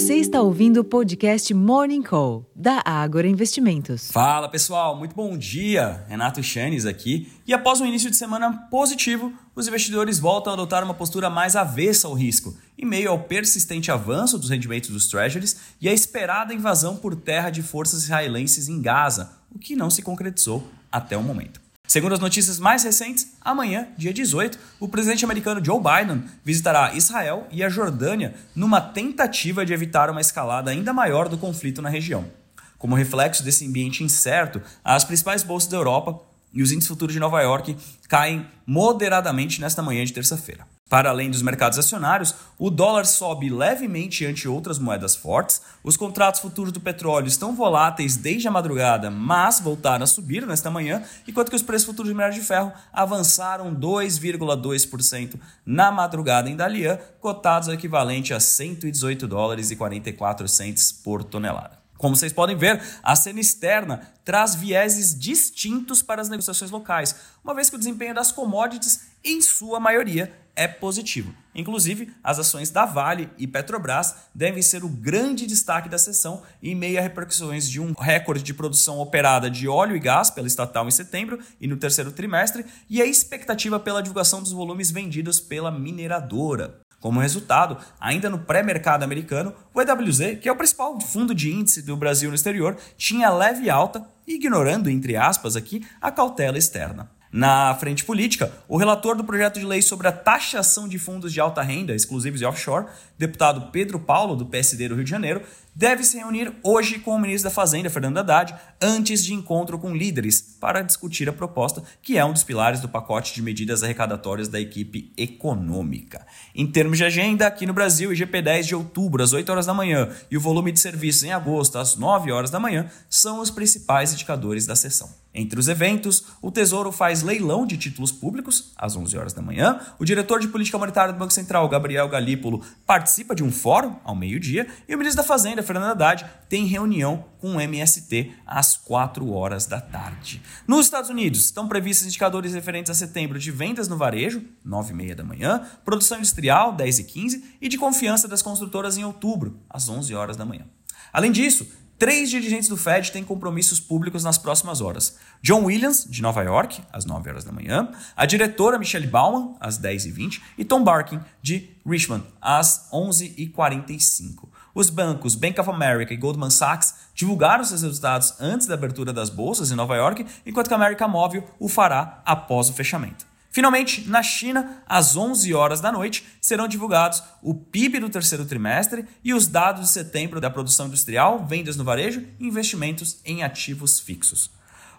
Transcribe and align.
Você 0.00 0.14
está 0.14 0.40
ouvindo 0.40 0.80
o 0.80 0.84
podcast 0.84 1.52
Morning 1.52 2.02
Call, 2.02 2.50
da 2.56 2.82
Ágora 2.86 3.28
Investimentos. 3.28 4.10
Fala 4.10 4.48
pessoal, 4.48 4.96
muito 4.96 5.14
bom 5.14 5.36
dia. 5.36 6.06
Renato 6.08 6.42
Chanes 6.42 6.86
aqui. 6.86 7.30
E 7.46 7.52
após 7.52 7.82
um 7.82 7.86
início 7.86 8.10
de 8.10 8.16
semana 8.16 8.66
positivo, 8.70 9.30
os 9.54 9.68
investidores 9.68 10.18
voltam 10.18 10.52
a 10.52 10.54
adotar 10.54 10.82
uma 10.82 10.94
postura 10.94 11.28
mais 11.28 11.54
avessa 11.54 12.08
ao 12.08 12.14
risco, 12.14 12.56
em 12.78 12.86
meio 12.86 13.10
ao 13.10 13.24
persistente 13.24 13.90
avanço 13.90 14.38
dos 14.38 14.48
rendimentos 14.48 14.88
dos 14.88 15.06
treasuries 15.06 15.60
e 15.78 15.86
a 15.86 15.92
esperada 15.92 16.54
invasão 16.54 16.96
por 16.96 17.14
terra 17.14 17.50
de 17.50 17.62
forças 17.62 18.04
israelenses 18.04 18.70
em 18.70 18.80
Gaza, 18.80 19.30
o 19.54 19.58
que 19.58 19.76
não 19.76 19.90
se 19.90 20.00
concretizou 20.00 20.66
até 20.90 21.14
o 21.14 21.22
momento. 21.22 21.60
Segundo 21.90 22.12
as 22.12 22.20
notícias 22.20 22.60
mais 22.60 22.84
recentes, 22.84 23.32
amanhã, 23.40 23.88
dia 23.98 24.12
18, 24.12 24.56
o 24.78 24.86
presidente 24.86 25.24
americano 25.24 25.60
Joe 25.60 25.80
Biden 25.80 26.22
visitará 26.44 26.94
Israel 26.94 27.48
e 27.50 27.64
a 27.64 27.68
Jordânia 27.68 28.32
numa 28.54 28.80
tentativa 28.80 29.66
de 29.66 29.72
evitar 29.72 30.08
uma 30.08 30.20
escalada 30.20 30.70
ainda 30.70 30.92
maior 30.92 31.28
do 31.28 31.36
conflito 31.36 31.82
na 31.82 31.88
região. 31.88 32.30
Como 32.78 32.94
reflexo 32.94 33.42
desse 33.42 33.66
ambiente 33.66 34.04
incerto, 34.04 34.62
as 34.84 35.02
principais 35.02 35.42
bolsas 35.42 35.68
da 35.68 35.78
Europa 35.78 36.22
e 36.54 36.62
os 36.62 36.70
índices 36.70 36.86
futuros 36.86 37.12
de 37.12 37.18
Nova 37.18 37.42
York 37.42 37.76
caem 38.08 38.46
moderadamente 38.64 39.60
nesta 39.60 39.82
manhã 39.82 40.04
de 40.04 40.12
terça-feira. 40.12 40.69
Para 40.90 41.10
além 41.10 41.30
dos 41.30 41.40
mercados 41.40 41.78
acionários, 41.78 42.34
o 42.58 42.68
dólar 42.68 43.06
sobe 43.06 43.48
levemente 43.48 44.26
ante 44.26 44.48
outras 44.48 44.76
moedas 44.76 45.14
fortes, 45.14 45.62
os 45.84 45.96
contratos 45.96 46.40
futuros 46.40 46.72
do 46.72 46.80
petróleo 46.80 47.28
estão 47.28 47.54
voláteis 47.54 48.16
desde 48.16 48.48
a 48.48 48.50
madrugada, 48.50 49.08
mas 49.08 49.60
voltaram 49.60 50.02
a 50.02 50.06
subir 50.08 50.44
nesta 50.44 50.68
manhã, 50.68 51.00
enquanto 51.28 51.48
que 51.48 51.54
os 51.54 51.62
preços 51.62 51.86
futuros 51.86 52.10
de 52.10 52.14
minério 52.14 52.34
de 52.34 52.44
ferro 52.44 52.72
avançaram 52.92 53.72
2,2% 53.72 55.36
na 55.64 55.92
madrugada 55.92 56.50
em 56.50 56.56
Dalian, 56.56 56.98
cotados 57.20 57.68
ao 57.68 57.74
equivalente 57.74 58.34
a 58.34 58.40
118 58.40 59.28
dólares 59.28 59.70
e 59.70 59.76
44 59.76 60.48
centes 60.48 60.90
por 60.90 61.22
tonelada. 61.22 61.79
Como 62.00 62.16
vocês 62.16 62.32
podem 62.32 62.56
ver, 62.56 62.82
a 63.02 63.14
cena 63.14 63.40
externa 63.40 64.00
traz 64.24 64.54
vieses 64.54 65.14
distintos 65.14 66.00
para 66.00 66.22
as 66.22 66.30
negociações 66.30 66.70
locais, 66.70 67.14
uma 67.44 67.54
vez 67.54 67.68
que 67.68 67.76
o 67.76 67.78
desempenho 67.78 68.14
das 68.14 68.32
commodities, 68.32 69.02
em 69.22 69.42
sua 69.42 69.78
maioria, 69.78 70.34
é 70.56 70.66
positivo. 70.66 71.34
Inclusive, 71.54 72.10
as 72.24 72.38
ações 72.38 72.70
da 72.70 72.86
Vale 72.86 73.28
e 73.36 73.46
Petrobras 73.46 74.14
devem 74.34 74.62
ser 74.62 74.82
o 74.82 74.88
grande 74.88 75.46
destaque 75.46 75.90
da 75.90 75.98
sessão 75.98 76.42
em 76.62 76.74
meio 76.74 76.98
a 76.98 77.02
repercussões 77.02 77.68
de 77.68 77.78
um 77.78 77.92
recorde 77.92 78.42
de 78.42 78.54
produção 78.54 78.98
operada 78.98 79.50
de 79.50 79.68
óleo 79.68 79.94
e 79.94 80.00
gás 80.00 80.30
pela 80.30 80.46
estatal 80.46 80.88
em 80.88 80.90
setembro 80.90 81.38
e 81.60 81.66
no 81.66 81.76
terceiro 81.76 82.12
trimestre 82.12 82.64
e 82.88 83.02
a 83.02 83.04
expectativa 83.04 83.78
pela 83.78 84.02
divulgação 84.02 84.42
dos 84.42 84.52
volumes 84.52 84.90
vendidos 84.90 85.38
pela 85.38 85.70
mineradora. 85.70 86.80
Como 87.00 87.18
resultado, 87.18 87.78
ainda 87.98 88.28
no 88.28 88.40
pré-mercado 88.40 89.02
americano, 89.02 89.54
o 89.74 89.80
EWZ, 89.80 90.38
que 90.40 90.48
é 90.48 90.52
o 90.52 90.56
principal 90.56 91.00
fundo 91.00 91.34
de 91.34 91.50
índice 91.50 91.80
do 91.80 91.96
Brasil 91.96 92.28
no 92.28 92.34
exterior, 92.34 92.76
tinha 92.98 93.30
leve 93.30 93.70
alta, 93.70 94.04
ignorando, 94.26 94.90
entre 94.90 95.16
aspas, 95.16 95.56
aqui, 95.56 95.84
a 96.00 96.10
cautela 96.10 96.58
externa. 96.58 97.10
Na 97.32 97.72
frente 97.76 98.04
política, 98.04 98.52
o 98.68 98.76
relator 98.76 99.16
do 99.16 99.22
projeto 99.22 99.60
de 99.60 99.64
lei 99.64 99.80
sobre 99.80 100.08
a 100.08 100.12
taxação 100.12 100.88
de 100.88 100.98
fundos 100.98 101.32
de 101.32 101.40
alta 101.40 101.62
renda 101.62 101.94
exclusivos 101.94 102.40
e 102.40 102.44
offshore, 102.44 102.86
deputado 103.16 103.70
Pedro 103.70 104.00
Paulo, 104.00 104.34
do 104.34 104.44
PSD 104.46 104.88
do 104.88 104.96
Rio 104.96 105.04
de 105.04 105.10
Janeiro, 105.10 105.42
deve 105.72 106.02
se 106.02 106.18
reunir 106.18 106.52
hoje 106.62 106.98
com 106.98 107.12
o 107.12 107.20
ministro 107.20 107.48
da 107.48 107.54
Fazenda, 107.54 107.88
Fernando 107.88 108.18
Haddad, 108.18 108.54
antes 108.82 109.24
de 109.24 109.32
encontro 109.32 109.78
com 109.78 109.94
líderes, 109.94 110.49
para 110.60 110.82
discutir 110.82 111.28
a 111.28 111.32
proposta, 111.32 111.82
que 112.02 112.18
é 112.18 112.24
um 112.24 112.32
dos 112.32 112.44
pilares 112.44 112.80
do 112.80 112.88
pacote 112.88 113.34
de 113.34 113.42
medidas 113.42 113.82
arrecadatórias 113.82 114.46
da 114.46 114.60
equipe 114.60 115.10
econômica. 115.16 116.26
Em 116.54 116.66
termos 116.66 116.98
de 116.98 117.04
agenda, 117.04 117.46
aqui 117.46 117.66
no 117.66 117.72
Brasil, 117.72 118.12
IGP 118.12 118.42
10 118.42 118.66
de 118.66 118.74
outubro, 118.74 119.22
às 119.22 119.32
8 119.32 119.50
horas 119.50 119.66
da 119.66 119.74
manhã, 119.74 120.10
e 120.30 120.36
o 120.36 120.40
volume 120.40 120.70
de 120.70 120.78
serviços 120.78 121.24
em 121.24 121.32
agosto, 121.32 121.78
às 121.78 121.96
9 121.96 122.30
horas 122.30 122.50
da 122.50 122.60
manhã, 122.60 122.90
são 123.08 123.40
os 123.40 123.50
principais 123.50 124.12
indicadores 124.12 124.66
da 124.66 124.76
sessão. 124.76 125.08
Entre 125.32 125.60
os 125.60 125.68
eventos, 125.68 126.24
o 126.42 126.50
Tesouro 126.50 126.90
faz 126.90 127.22
leilão 127.22 127.64
de 127.64 127.76
títulos 127.76 128.10
públicos, 128.10 128.72
às 128.76 128.96
11 128.96 129.16
horas 129.16 129.32
da 129.32 129.40
manhã. 129.40 129.80
O 129.96 130.04
diretor 130.04 130.40
de 130.40 130.48
política 130.48 130.76
monetária 130.76 131.12
do 131.12 131.18
Banco 131.18 131.32
Central, 131.32 131.68
Gabriel 131.68 132.08
Galípolo, 132.08 132.64
participa 132.84 133.32
de 133.32 133.44
um 133.44 133.52
fórum 133.52 133.94
ao 134.02 134.16
meio-dia. 134.16 134.66
E 134.88 134.94
o 134.94 134.98
ministro 134.98 135.22
da 135.22 135.28
Fazenda, 135.28 135.62
Fernando 135.62 135.92
Haddad, 135.92 136.26
tem 136.48 136.66
reunião 136.66 137.24
com 137.40 137.56
o 137.56 137.60
MST 137.60 138.32
às 138.46 138.76
4 138.76 139.32
horas 139.32 139.66
da 139.66 139.80
tarde. 139.80 140.42
Nos 140.66 140.86
Estados 140.86 141.10
Unidos, 141.10 141.44
estão 141.44 141.66
previstos 141.66 142.06
indicadores 142.06 142.52
referentes 142.52 142.90
a 142.90 142.94
setembro 142.94 143.38
de 143.38 143.50
vendas 143.50 143.88
no 143.88 143.96
varejo, 143.96 144.42
9 144.64 144.92
e 144.92 144.96
meia 144.96 145.16
da 145.16 145.24
manhã, 145.24 145.66
produção 145.84 146.18
industrial, 146.18 146.72
10 146.72 146.98
e 146.98 147.04
15 147.04 147.44
e 147.60 147.68
de 147.68 147.78
confiança 147.78 148.28
das 148.28 148.42
construtoras 148.42 148.96
em 148.96 149.04
outubro, 149.04 149.60
às 149.68 149.88
11 149.88 150.14
horas 150.14 150.36
da 150.36 150.44
manhã. 150.44 150.66
Além 151.12 151.32
disso, 151.32 151.66
Três 152.00 152.30
dirigentes 152.30 152.66
do 152.66 152.78
Fed 152.78 153.12
têm 153.12 153.22
compromissos 153.22 153.78
públicos 153.78 154.24
nas 154.24 154.38
próximas 154.38 154.80
horas. 154.80 155.18
John 155.42 155.64
Williams, 155.64 156.06
de 156.08 156.22
Nova 156.22 156.42
York, 156.42 156.80
às 156.90 157.04
9 157.04 157.28
horas 157.28 157.44
da 157.44 157.52
manhã, 157.52 157.90
a 158.16 158.24
diretora 158.24 158.78
Michelle 158.78 159.06
Bauman, 159.06 159.54
às 159.60 159.78
10h20, 159.78 160.40
e 160.56 160.64
Tom 160.64 160.82
Barkin, 160.82 161.20
de 161.42 161.68
Richmond, 161.84 162.24
às 162.40 162.88
11h45. 162.90 164.48
Os 164.74 164.88
bancos 164.88 165.34
Bank 165.34 165.60
of 165.60 165.68
America 165.68 166.14
e 166.14 166.16
Goldman 166.16 166.50
Sachs 166.50 166.94
divulgaram 167.14 167.64
seus 167.64 167.82
resultados 167.82 168.34
antes 168.40 168.66
da 168.66 168.74
abertura 168.74 169.12
das 169.12 169.28
bolsas 169.28 169.70
em 169.70 169.74
Nova 169.74 169.96
York, 169.96 170.24
enquanto 170.46 170.68
que 170.68 170.74
a 170.74 170.76
América 170.76 171.08
Móvel 171.08 171.48
o 171.58 171.68
fará 171.68 172.22
após 172.24 172.68
o 172.68 172.72
fechamento. 172.72 173.30
Finalmente, 173.52 174.08
na 174.08 174.22
China, 174.22 174.82
às 174.86 175.16
11 175.16 175.52
horas 175.54 175.80
da 175.80 175.90
noite, 175.90 176.24
serão 176.40 176.68
divulgados 176.68 177.20
o 177.42 177.52
PIB 177.52 177.98
do 177.98 178.08
terceiro 178.08 178.46
trimestre 178.46 179.04
e 179.24 179.34
os 179.34 179.48
dados 179.48 179.82
de 179.82 179.88
setembro 179.90 180.40
da 180.40 180.48
produção 180.48 180.86
industrial, 180.86 181.44
vendas 181.44 181.76
no 181.76 181.82
varejo 181.82 182.24
e 182.38 182.46
investimentos 182.46 183.20
em 183.24 183.42
ativos 183.42 183.98
fixos. 183.98 184.52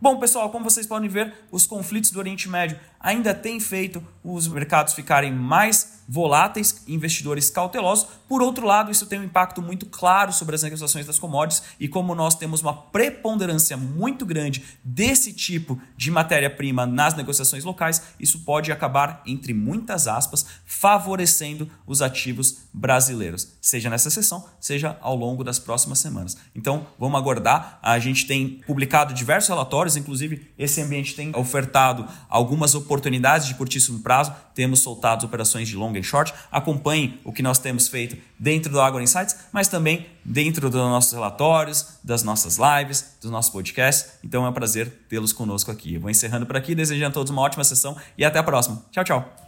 Bom, 0.00 0.20
pessoal, 0.20 0.50
como 0.50 0.62
vocês 0.62 0.86
podem 0.86 1.08
ver, 1.08 1.34
os 1.50 1.66
conflitos 1.66 2.12
do 2.12 2.20
Oriente 2.20 2.48
Médio 2.48 2.78
ainda 3.00 3.34
têm 3.34 3.58
feito 3.58 4.06
os 4.22 4.46
mercados 4.46 4.94
ficarem 4.94 5.32
mais 5.32 5.95
voláteis, 6.08 6.82
investidores 6.86 7.50
cautelosos. 7.50 8.06
Por 8.28 8.42
outro 8.42 8.66
lado, 8.66 8.90
isso 8.90 9.06
tem 9.06 9.20
um 9.20 9.24
impacto 9.24 9.62
muito 9.62 9.86
claro 9.86 10.32
sobre 10.32 10.54
as 10.54 10.62
negociações 10.62 11.06
das 11.06 11.18
commodities 11.18 11.62
e 11.78 11.88
como 11.88 12.14
nós 12.14 12.34
temos 12.34 12.60
uma 12.60 12.74
preponderância 12.74 13.76
muito 13.76 14.24
grande 14.26 14.64
desse 14.84 15.32
tipo 15.32 15.80
de 15.96 16.10
matéria-prima 16.10 16.86
nas 16.86 17.14
negociações 17.14 17.64
locais, 17.64 18.02
isso 18.18 18.40
pode 18.40 18.72
acabar, 18.72 19.22
entre 19.26 19.52
muitas 19.52 20.06
aspas, 20.06 20.46
favorecendo 20.64 21.70
os 21.86 22.02
ativos 22.02 22.58
brasileiros, 22.72 23.56
seja 23.60 23.90
nessa 23.90 24.10
sessão, 24.10 24.44
seja 24.60 24.96
ao 25.00 25.16
longo 25.16 25.42
das 25.42 25.58
próximas 25.58 25.98
semanas. 25.98 26.36
Então, 26.54 26.86
vamos 26.98 27.18
aguardar. 27.18 27.78
A 27.82 27.98
gente 27.98 28.26
tem 28.26 28.60
publicado 28.66 29.14
diversos 29.14 29.48
relatórios, 29.48 29.96
inclusive 29.96 30.52
esse 30.58 30.80
ambiente 30.80 31.14
tem 31.14 31.32
ofertado 31.34 32.06
algumas 32.28 32.74
oportunidades 32.74 33.46
de 33.46 33.54
curtíssimo 33.54 34.00
prazo, 34.00 34.32
temos 34.54 34.80
soltado 34.80 35.26
operações 35.26 35.68
de 35.68 35.76
longa 35.76 35.95
long 35.96 36.00
e 36.00 36.04
short. 36.04 36.32
Acompanhem 36.50 37.18
o 37.24 37.32
que 37.32 37.42
nós 37.42 37.58
temos 37.58 37.88
feito 37.88 38.16
dentro 38.38 38.70
do 38.70 38.80
Agro 38.80 39.00
Insights, 39.00 39.36
mas 39.52 39.68
também 39.68 40.06
dentro 40.24 40.68
dos 40.68 40.80
nossos 40.80 41.12
relatórios, 41.12 41.98
das 42.02 42.22
nossas 42.22 42.58
lives, 42.58 43.16
dos 43.20 43.30
nossos 43.30 43.50
podcasts. 43.50 44.18
Então 44.22 44.44
é 44.44 44.48
um 44.48 44.52
prazer 44.52 44.90
tê-los 45.08 45.32
conosco 45.32 45.70
aqui. 45.70 45.94
Eu 45.94 46.00
vou 46.00 46.10
encerrando 46.10 46.46
por 46.46 46.56
aqui, 46.56 46.74
desejando 46.74 47.10
a 47.10 47.14
todos 47.14 47.30
uma 47.30 47.42
ótima 47.42 47.64
sessão 47.64 47.96
e 48.16 48.24
até 48.24 48.38
a 48.38 48.42
próxima. 48.42 48.84
Tchau, 48.90 49.04
tchau. 49.04 49.45